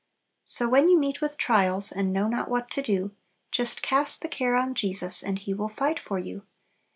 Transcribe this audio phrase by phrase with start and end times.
[0.47, 3.11] "So, when you meet with trials, And know not what to do;
[3.51, 6.41] Just cast the care on Jesus, And He will fight for you.